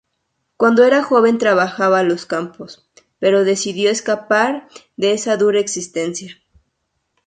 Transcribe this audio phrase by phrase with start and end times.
[0.57, 6.41] Cuando era joven trabajaba los campos, pero decidió escapar de esa dura existencia.